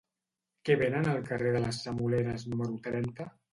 [0.69, 3.33] Què venen al carrer de les Semoleres número trenta?